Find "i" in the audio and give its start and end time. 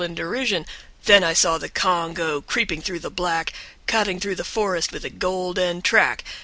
1.23-1.33